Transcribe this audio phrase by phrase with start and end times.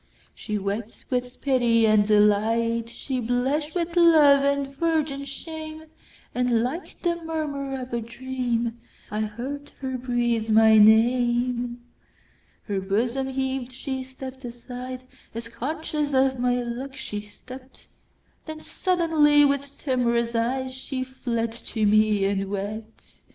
[0.33, 5.83] She wept with pity and delight, She blush'd with love and virgin shame;
[6.33, 11.83] And like the murmur of a dream,I heard her breathe my name.
[12.63, 15.03] Her bosom heaved—she stepp'd aside,
[15.35, 22.49] As conscious of my look she stept—Then suddenly, with timorous eyeShe fled to me and
[22.49, 23.21] wept.